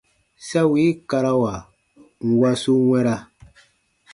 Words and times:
Sa 0.47 0.61
wii 0.71 0.91
karawa 1.09 1.53
nwa 2.29 2.51
su 2.61 2.71
wɛ̃ra. 2.89 3.15